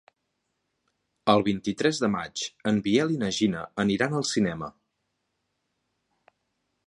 [1.33, 4.75] El vint-i-tres de maig en Biel i na Gina aniran al cinema.